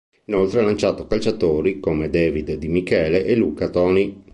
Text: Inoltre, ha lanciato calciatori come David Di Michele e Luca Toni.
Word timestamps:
Inoltre, 0.25 0.59
ha 0.59 0.63
lanciato 0.63 1.05
calciatori 1.05 1.79
come 1.79 2.09
David 2.09 2.53
Di 2.55 2.67
Michele 2.67 3.23
e 3.23 3.35
Luca 3.35 3.69
Toni. 3.69 4.19